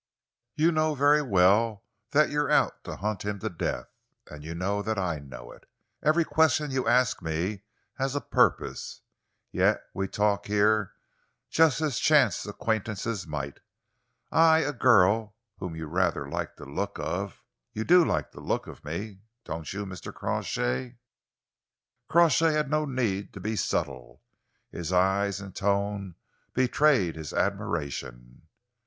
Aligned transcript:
You 0.55 0.71
know 0.71 0.95
very 0.95 1.21
well 1.21 1.83
that 2.09 2.31
you're 2.31 2.49
out 2.49 2.83
to 2.85 2.95
hunt 2.95 3.23
him 3.23 3.37
to 3.37 3.49
the 3.49 3.53
death, 3.55 3.87
and 4.25 4.43
you 4.43 4.55
know 4.55 4.81
that 4.81 4.97
I 4.97 5.19
know 5.19 5.51
it. 5.51 5.69
Every 6.01 6.25
question 6.25 6.71
you 6.71 6.87
ask 6.87 7.21
me 7.21 7.61
has 7.99 8.15
a 8.15 8.19
purpose, 8.21 9.01
yet 9.51 9.79
we 9.93 10.07
talk 10.07 10.47
here 10.47 10.93
just 11.51 11.81
as 11.81 11.99
chance 11.99 12.47
acquaintances 12.47 13.27
might 13.27 13.59
I, 14.31 14.61
a 14.61 14.73
girl 14.73 15.35
whom 15.59 15.75
you 15.75 15.85
rather 15.85 16.27
like 16.27 16.55
the 16.55 16.65
look 16.65 16.97
of 16.97 17.43
you 17.71 17.83
do 17.83 18.03
like 18.03 18.31
the 18.31 18.41
look 18.41 18.65
of 18.65 18.83
me, 18.83 19.19
don't 19.45 19.71
you, 19.71 19.85
Mr. 19.85 20.11
Crawshay?" 20.11 20.97
Crawshay 22.09 22.53
had 22.53 22.71
no 22.71 22.85
need 22.85 23.33
to 23.33 23.39
be 23.39 23.55
subtle. 23.55 24.23
His 24.71 24.91
eyes 24.91 25.39
and 25.39 25.55
tone 25.55 26.15
betrayed 26.55 27.15
his 27.15 27.33
admiration. 27.33 28.47